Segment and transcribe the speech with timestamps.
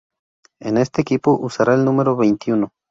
[0.59, 2.71] En este equipo usará el número veintiuno.